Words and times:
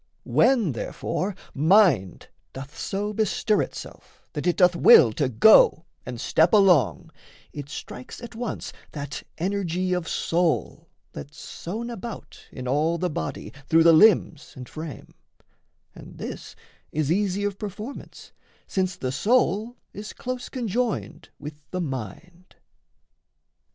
When, 0.25 0.71
therefore, 0.71 1.35
mind 1.53 2.27
Doth 2.53 2.75
so 2.75 3.13
bestir 3.13 3.61
itself 3.61 4.27
that 4.33 4.47
it 4.47 4.57
doth 4.57 4.75
will 4.75 5.13
To 5.13 5.29
go 5.29 5.85
and 6.07 6.19
step 6.19 6.53
along, 6.53 7.11
it 7.53 7.69
strikes 7.69 8.19
at 8.19 8.33
once 8.33 8.73
That 8.93 9.21
energy 9.37 9.93
of 9.93 10.07
soul 10.09 10.89
that's 11.11 11.37
sown 11.37 11.91
about 11.91 12.47
In 12.51 12.67
all 12.67 12.97
the 12.97 13.11
body 13.11 13.53
through 13.67 13.83
the 13.83 13.93
limbs 13.93 14.53
and 14.55 14.67
frame 14.67 15.13
And 15.93 16.17
this 16.17 16.55
is 16.91 17.11
easy 17.11 17.43
of 17.43 17.59
performance, 17.59 18.31
since 18.65 18.95
The 18.95 19.11
soul 19.11 19.77
is 19.93 20.13
close 20.13 20.49
conjoined 20.49 21.29
with 21.37 21.61
the 21.69 21.79
mind. 21.81 22.55